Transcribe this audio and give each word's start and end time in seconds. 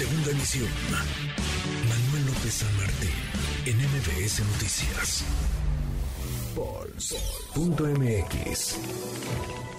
Segunda 0.00 0.30
emisión. 0.30 0.68
Manuel 1.86 2.24
López 2.24 2.54
San 2.54 2.74
Martín, 2.78 3.10
en 3.66 3.76
MBS 3.76 4.40
Noticias. 4.46 5.26
Pulse.mx. 6.54 7.78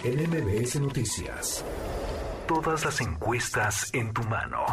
En 0.03 0.29
MBS 0.29 0.79
Noticias. 0.79 1.65
Todas 2.47 2.85
las 2.85 3.01
encuestas 3.01 3.91
en 3.95 4.13
tu 4.13 4.21
mano. 4.25 4.63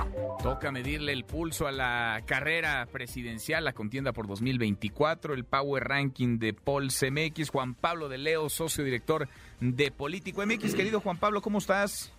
Toca 0.42 0.70
medirle 0.70 1.14
el 1.14 1.24
pulso 1.24 1.66
a 1.66 1.72
la 1.72 2.20
carrera 2.26 2.86
presidencial, 2.92 3.64
la 3.64 3.72
contienda 3.72 4.12
por 4.12 4.26
2024, 4.26 5.32
el 5.32 5.46
Power 5.46 5.82
Ranking 5.84 6.38
de 6.38 6.52
Pulse 6.52 7.10
MX. 7.10 7.48
Juan 7.48 7.72
Pablo 7.72 8.10
de 8.10 8.18
Leo, 8.18 8.50
socio 8.50 8.84
director 8.84 9.30
de 9.60 9.90
Político 9.92 10.44
MX. 10.44 10.74
Querido 10.74 11.00
Juan 11.00 11.16
Pablo, 11.16 11.40
¿cómo 11.40 11.56
estás? 11.56 12.12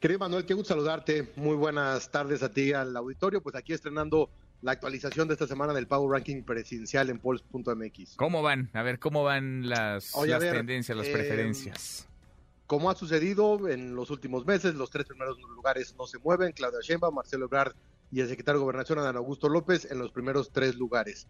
Querido 0.00 0.20
Manuel, 0.20 0.44
qué 0.44 0.54
gusto 0.54 0.74
saludarte. 0.74 1.32
Muy 1.34 1.56
buenas 1.56 2.12
tardes 2.12 2.44
a 2.44 2.52
ti, 2.52 2.72
al 2.72 2.96
auditorio. 2.96 3.42
Pues 3.42 3.56
aquí 3.56 3.72
estrenando 3.72 4.30
la 4.62 4.70
actualización 4.70 5.26
de 5.26 5.34
esta 5.34 5.48
semana 5.48 5.74
del 5.74 5.88
Power 5.88 6.08
Ranking 6.12 6.44
presidencial 6.44 7.10
en 7.10 7.18
Pulse.mx. 7.18 8.14
¿Cómo 8.14 8.40
van? 8.40 8.70
A 8.74 8.82
ver, 8.82 9.00
¿cómo 9.00 9.24
van 9.24 9.68
las, 9.68 10.14
las 10.14 10.40
tendencias, 10.40 10.96
las 10.96 11.08
eh, 11.08 11.12
preferencias? 11.12 12.06
Como 12.68 12.90
ha 12.90 12.94
sucedido 12.94 13.68
en 13.68 13.96
los 13.96 14.10
últimos 14.10 14.46
meses, 14.46 14.76
los 14.76 14.88
tres 14.88 15.04
primeros 15.04 15.36
lugares 15.40 15.92
no 15.98 16.06
se 16.06 16.18
mueven. 16.18 16.52
Claudia 16.52 16.78
Sheinbaum, 16.80 17.16
Marcelo 17.16 17.46
Ebrard 17.46 17.74
y 18.10 18.20
el 18.20 18.28
secretario 18.28 18.58
de 18.58 18.64
Gobernación, 18.64 18.98
Adán 18.98 19.16
Augusto 19.16 19.48
López, 19.48 19.90
en 19.90 19.98
los 19.98 20.10
primeros 20.10 20.50
tres 20.52 20.76
lugares. 20.76 21.26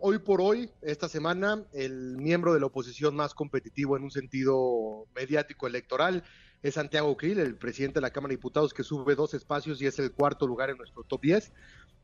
Hoy 0.00 0.18
por 0.18 0.40
hoy, 0.40 0.70
esta 0.82 1.08
semana, 1.08 1.64
el 1.72 2.16
miembro 2.16 2.54
de 2.54 2.60
la 2.60 2.66
oposición 2.66 3.16
más 3.16 3.34
competitivo 3.34 3.96
en 3.96 4.04
un 4.04 4.10
sentido 4.10 5.06
mediático 5.14 5.66
electoral 5.66 6.22
es 6.62 6.74
Santiago 6.74 7.16
Krill, 7.16 7.40
el 7.40 7.56
presidente 7.56 7.94
de 7.94 8.02
la 8.02 8.10
Cámara 8.10 8.30
de 8.30 8.36
Diputados, 8.36 8.72
que 8.72 8.84
sube 8.84 9.16
dos 9.16 9.34
espacios 9.34 9.82
y 9.82 9.86
es 9.86 9.98
el 9.98 10.12
cuarto 10.12 10.46
lugar 10.46 10.70
en 10.70 10.76
nuestro 10.76 11.02
top 11.02 11.22
10. 11.22 11.52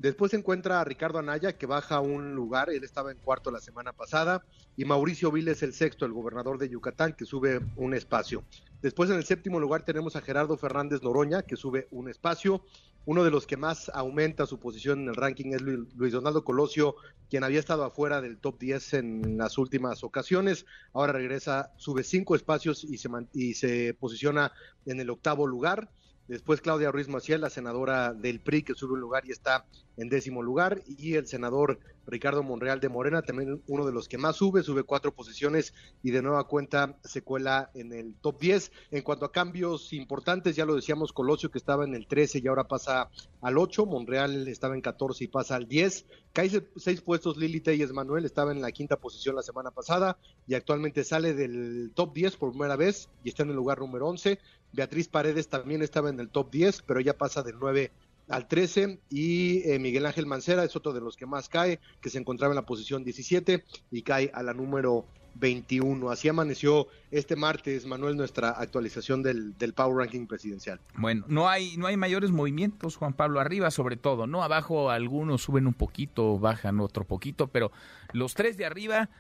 Después 0.01 0.31
se 0.31 0.37
encuentra 0.37 0.81
a 0.81 0.85
Ricardo 0.85 1.19
Anaya, 1.19 1.57
que 1.57 1.67
baja 1.67 2.01
un 2.01 2.35
lugar, 2.35 2.71
él 2.71 2.83
estaba 2.85 3.11
en 3.11 3.19
cuarto 3.19 3.51
la 3.51 3.61
semana 3.61 3.93
pasada, 3.93 4.45
y 4.77 4.85
Mauricio 4.85 5.31
Viles 5.31 5.63
el 5.63 5.75
sexto, 5.75 6.07
el 6.07 6.13
gobernador 6.13 6.59
de 6.59 6.69
Yucatán, 6.69 7.13
que 7.13 7.25
sube 7.25 7.61
un 7.77 7.95
espacio. 7.95 8.43
Después 8.83 9.11
en 9.11 9.17
el 9.17 9.25
séptimo 9.25 9.59
lugar 9.59 9.85
tenemos 9.85 10.15
a 10.17 10.21
Gerardo 10.21 10.57
Fernández 10.57 11.03
Noroña, 11.03 11.43
que 11.43 11.57
sube 11.57 11.89
un 11.91 12.09
espacio. 12.09 12.65
Uno 13.09 13.25
de 13.25 13.31
los 13.31 13.47
que 13.47 13.57
más 13.57 13.91
aumenta 13.95 14.45
su 14.45 14.61
posición 14.61 15.01
en 15.01 15.09
el 15.09 15.15
ranking 15.15 15.55
es 15.55 15.63
Luis 15.63 16.13
Donaldo 16.13 16.45
Colosio, 16.45 16.95
quien 17.31 17.43
había 17.43 17.59
estado 17.59 17.85
afuera 17.85 18.21
del 18.21 18.37
top 18.37 18.59
10 18.59 18.93
en 18.93 19.39
las 19.39 19.57
últimas 19.57 20.05
ocasiones. 20.05 20.67
Ahora 20.93 21.15
regresa, 21.15 21.73
sube 21.79 22.05
cinco 22.05 22.37
espacios 22.37 22.85
y 22.85 22.99
se, 22.99 23.09
y 23.33 23.55
se 23.55 23.95
posiciona 23.95 24.53
en 24.85 25.01
el 25.01 25.09
octavo 25.09 25.47
lugar. 25.47 25.91
Después 26.27 26.61
Claudia 26.61 26.93
Ruiz 26.93 27.09
Maciel, 27.09 27.41
la 27.41 27.49
senadora 27.49 28.13
del 28.13 28.41
PRI, 28.41 28.63
que 28.63 28.75
sube 28.75 28.93
un 28.93 29.01
lugar 29.01 29.25
y 29.25 29.31
está 29.31 29.65
en 29.99 30.09
décimo 30.09 30.43
lugar. 30.43 30.83
Y 30.87 31.15
el 31.15 31.27
senador 31.27 31.79
Ricardo 32.07 32.43
Monreal 32.43 32.81
de 32.81 32.89
Morena, 32.89 33.21
también 33.21 33.63
uno 33.67 33.85
de 33.85 33.93
los 33.93 34.09
que 34.09 34.17
más 34.17 34.37
sube, 34.37 34.63
sube 34.63 34.83
cuatro 34.83 35.13
posiciones 35.13 35.75
y 36.03 36.11
de 36.11 36.23
nueva 36.23 36.45
cuenta 36.45 36.97
se 37.05 37.23
cuela 37.23 37.71
en 37.75 37.93
el 37.93 38.15
top 38.15 38.41
10. 38.41 38.73
En 38.93 39.03
cuanto 39.03 39.27
a 39.27 39.33
cambios 39.33 39.93
importantes, 39.93 40.57
ya 40.57 40.65
lo 40.65 40.75
decíamos, 40.75 41.13
Colosio 41.13 41.51
que 41.51 41.59
estaba 41.59 41.85
en 41.85 41.95
el 41.95 42.07
13 42.07 42.41
y 42.43 42.49
ahora 42.49 42.65
pasa 42.65 43.11
al 43.43 43.59
8. 43.59 43.85
Monreal 43.85 44.49
estaba 44.49 44.75
en 44.75 44.81
14 44.81 45.25
y 45.25 45.29
pasa 45.29 45.57
al 45.57 45.69
10. 45.69 46.07
Cae 46.33 46.49
seis 46.77 47.01
puestos 47.03 47.37
Lili 47.37 47.61
Telles 47.61 47.93
Manuel, 47.93 48.25
estaba 48.25 48.53
en 48.53 48.63
la 48.63 48.73
quinta 48.73 48.97
posición 48.97 49.37
la 49.37 49.43
semana 49.43 49.71
pasada 49.71 50.19
y 50.47 50.55
actualmente 50.55 51.05
sale 51.05 51.35
del 51.35 51.93
top 51.95 52.15
10 52.15 52.37
por 52.37 52.51
primera 52.51 52.77
vez 52.77 53.09
y 53.25 53.29
está 53.29 53.43
en 53.43 53.51
el 53.51 53.57
lugar 53.57 53.81
número 53.81 54.07
11. 54.09 54.39
Beatriz 54.73 55.09
Paredes 55.09 55.49
también 55.49 55.83
estaba 55.83 56.11
en 56.11 56.21
el 56.21 56.29
top 56.29 56.51
10, 56.51 56.83
pero 56.83 57.01
ya 57.01 57.15
pasa 57.15 57.43
del 57.43 57.57
9 57.59 57.91
al 58.29 58.49
13 58.49 59.01
y 59.11 59.69
eh, 59.71 59.79
Miguel 59.79 60.07
Ángel 60.07 60.27
Mancera 60.27 60.65
es 60.65 60.77
otro 60.77 60.93
de 60.93 61.01
los 61.01 61.17
que 61.17 61.27
más 61.27 61.49
cae, 61.49 61.81
que 62.01 62.11
se 62.11 62.19
encontraba 62.19 62.53
en 62.53 62.57
la 62.57 62.67
posición 62.67 63.05
17 63.05 63.65
y 63.91 64.03
cae 64.03 64.31
a 64.35 64.43
la 64.43 64.55
número 64.55 65.07
21. 65.35 66.11
Así 66.11 66.29
amaneció 66.29 66.89
este 67.11 67.37
martes, 67.37 67.87
Manuel, 67.87 68.17
nuestra 68.17 68.51
actualización 68.51 69.23
del, 69.23 69.57
del, 69.57 69.73
Power 69.73 69.97
Ranking 69.97 70.27
presidencial. 70.27 70.81
Bueno, 70.97 71.25
no 71.29 71.49
hay, 71.49 71.77
no 71.77 71.87
hay 71.87 71.97
mayores 71.97 72.31
movimientos, 72.31 72.97
Juan 72.97 73.13
Pablo, 73.13 73.41
arriba 73.41 73.71
sobre 73.71 73.97
todo, 73.97 74.27
¿no? 74.27 74.43
Abajo 74.43 74.91
algunos 74.91 75.43
suben 75.43 75.67
un 75.67 75.75
poquito, 75.75 76.39
bajan 76.39 76.81
otro 76.81 77.05
poquito, 77.05 77.49
pero 77.49 77.71
los 78.13 78.35
tres 78.35 78.57
de 78.57 78.67
arriba 78.67 79.11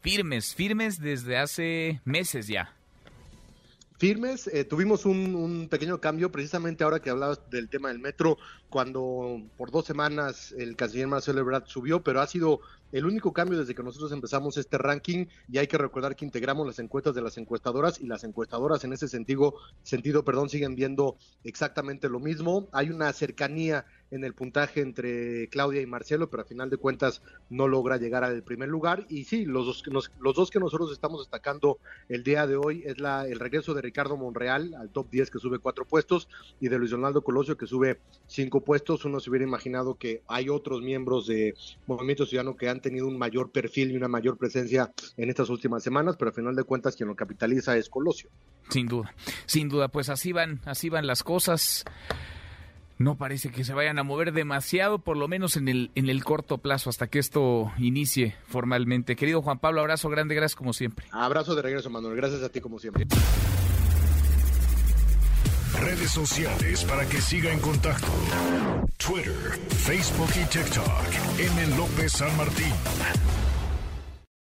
firmes, 0.00 0.54
firmes 0.54 1.00
desde 1.00 1.36
hace 1.36 2.00
meses 2.04 2.46
ya 2.46 2.76
firmes. 3.98 4.48
Eh, 4.48 4.64
tuvimos 4.64 5.06
un, 5.06 5.68
pequeño 5.70 6.00
cambio 6.00 6.30
precisamente 6.30 6.84
ahora 6.84 7.00
que 7.00 7.10
hablabas 7.10 7.40
del 7.50 7.68
tema 7.68 7.88
del 7.88 7.98
metro, 7.98 8.38
cuando 8.68 9.42
por 9.56 9.70
dos 9.70 9.84
semanas 9.84 10.52
el 10.58 10.76
canciller 10.76 11.08
Marcelo 11.08 11.40
Ebrard 11.40 11.66
subió, 11.66 12.02
pero 12.02 12.20
ha 12.20 12.26
sido 12.26 12.60
el 12.92 13.04
único 13.04 13.32
cambio 13.32 13.58
desde 13.58 13.74
que 13.74 13.82
nosotros 13.82 14.12
empezamos 14.12 14.56
este 14.56 14.78
ranking 14.78 15.26
y 15.48 15.58
hay 15.58 15.66
que 15.66 15.78
recordar 15.78 16.14
que 16.14 16.24
integramos 16.24 16.66
las 16.66 16.78
encuestas 16.78 17.14
de 17.14 17.22
las 17.22 17.36
encuestadoras 17.36 18.00
y 18.00 18.06
las 18.06 18.24
encuestadoras 18.24 18.84
en 18.84 18.92
ese 18.92 19.08
sentido, 19.08 19.54
sentido 19.82 20.24
perdón, 20.24 20.48
siguen 20.48 20.74
viendo 20.76 21.16
exactamente 21.44 22.08
lo 22.08 22.20
mismo. 22.20 22.68
Hay 22.72 22.90
una 22.90 23.12
cercanía 23.12 23.86
en 24.10 24.24
el 24.24 24.34
puntaje 24.34 24.80
entre 24.80 25.48
Claudia 25.48 25.80
y 25.80 25.86
Marcelo, 25.86 26.30
pero 26.30 26.42
a 26.42 26.46
final 26.46 26.70
de 26.70 26.76
cuentas 26.76 27.22
no 27.50 27.68
logra 27.68 27.96
llegar 27.96 28.24
al 28.24 28.42
primer 28.42 28.68
lugar. 28.68 29.06
Y 29.08 29.24
sí, 29.24 29.44
los 29.44 29.66
dos, 29.66 29.82
los 30.20 30.34
dos 30.34 30.50
que 30.50 30.60
nosotros 30.60 30.92
estamos 30.92 31.20
destacando 31.20 31.78
el 32.08 32.22
día 32.22 32.46
de 32.46 32.56
hoy 32.56 32.82
es 32.84 33.00
la, 33.00 33.26
el 33.26 33.38
regreso 33.38 33.74
de 33.74 33.82
Ricardo 33.82 34.16
Monreal 34.16 34.74
al 34.74 34.90
top 34.90 35.10
10 35.10 35.30
que 35.30 35.38
sube 35.38 35.58
cuatro 35.58 35.84
puestos 35.84 36.28
y 36.60 36.68
de 36.68 36.78
Luis 36.78 36.90
Donaldo 36.90 37.22
Colosio 37.22 37.56
que 37.56 37.66
sube 37.66 38.00
cinco 38.26 38.60
puestos. 38.60 39.04
Uno 39.04 39.20
se 39.20 39.30
hubiera 39.30 39.44
imaginado 39.44 39.96
que 39.96 40.22
hay 40.28 40.48
otros 40.48 40.82
miembros 40.82 41.26
de 41.26 41.54
Movimiento 41.86 42.26
Ciudadano 42.26 42.56
que 42.56 42.68
han 42.68 42.80
tenido 42.80 43.06
un 43.06 43.18
mayor 43.18 43.50
perfil 43.50 43.90
y 43.90 43.96
una 43.96 44.08
mayor 44.08 44.38
presencia 44.38 44.92
en 45.16 45.30
estas 45.30 45.50
últimas 45.50 45.82
semanas, 45.82 46.16
pero 46.16 46.30
a 46.30 46.34
final 46.34 46.54
de 46.54 46.64
cuentas 46.64 46.96
quien 46.96 47.08
lo 47.08 47.16
capitaliza 47.16 47.76
es 47.76 47.88
Colosio. 47.88 48.30
Sin 48.70 48.86
duda, 48.86 49.14
sin 49.46 49.68
duda, 49.68 49.88
pues 49.88 50.08
así 50.08 50.32
van, 50.32 50.60
así 50.64 50.88
van 50.88 51.06
las 51.06 51.22
cosas 51.22 51.84
no 52.98 53.16
parece 53.16 53.50
que 53.50 53.64
se 53.64 53.74
vayan 53.74 53.98
a 53.98 54.02
mover 54.02 54.32
demasiado, 54.32 54.98
por 54.98 55.16
lo 55.16 55.28
menos 55.28 55.56
en 55.56 55.68
el, 55.68 55.90
en 55.94 56.08
el 56.08 56.24
corto 56.24 56.58
plazo, 56.58 56.90
hasta 56.90 57.08
que 57.08 57.18
esto 57.18 57.72
inicie 57.78 58.36
formalmente. 58.46 59.16
Querido 59.16 59.42
Juan 59.42 59.58
Pablo, 59.58 59.80
abrazo 59.80 60.08
grande, 60.08 60.34
gracias 60.34 60.56
como 60.56 60.72
siempre. 60.72 61.06
Abrazo 61.10 61.54
de 61.54 61.62
regreso, 61.62 61.90
Manuel, 61.90 62.16
gracias 62.16 62.42
a 62.42 62.48
ti 62.48 62.60
como 62.60 62.78
siempre. 62.78 63.06
Redes 65.80 66.10
sociales 66.10 66.84
para 66.84 67.06
que 67.06 67.20
siga 67.20 67.52
en 67.52 67.60
contacto: 67.60 68.06
Twitter, 68.96 69.60
Facebook 69.68 70.30
y 70.34 70.44
TikTok. 70.46 71.38
M. 71.38 71.76
López 71.76 72.12
San 72.12 72.34
Martín. 72.38 72.72